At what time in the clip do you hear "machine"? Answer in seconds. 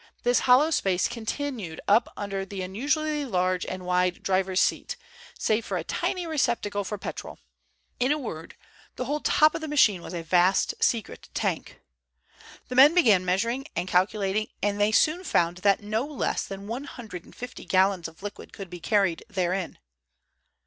9.67-10.01